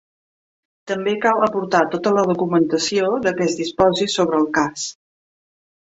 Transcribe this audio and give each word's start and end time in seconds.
També 0.91 1.13
cal 1.25 1.45
aportar 1.49 1.83
tota 1.97 2.15
la 2.17 2.25
documentació 2.31 3.13
de 3.29 3.37
què 3.39 3.47
es 3.51 3.61
disposi 3.63 4.13
sobre 4.19 4.41
el 4.45 4.53
cas. 4.61 4.93